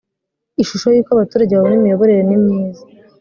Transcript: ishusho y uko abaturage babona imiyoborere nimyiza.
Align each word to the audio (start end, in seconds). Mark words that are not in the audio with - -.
ishusho 0.61 0.87
y 0.91 0.99
uko 1.01 1.09
abaturage 1.11 1.51
babona 1.53 1.75
imiyoborere 1.79 2.21
nimyiza. 2.25 2.83